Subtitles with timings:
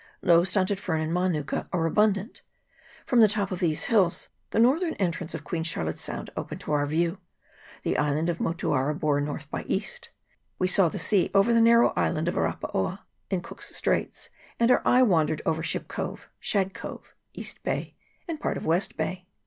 [0.23, 2.41] Low stunted fern and manuka are abun dant.
[3.05, 6.71] From the top of these hills the northern entrance of Queen Charlotte's Sound opened to
[6.71, 7.19] our view.
[7.83, 10.09] The island of Motuara bore north by east.
[10.57, 14.29] We saw the sea over the narrow island of Arapaoa in Cook's Straits,
[14.59, 17.93] and our eye wandered over Ship Cove, Shag Cove, East Bay,
[18.27, 19.27] and part of West Bay.